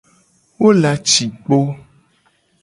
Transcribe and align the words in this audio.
Wo 0.59 0.69
la 0.81 0.91
ci 1.09 1.25
kpo. 1.43 1.57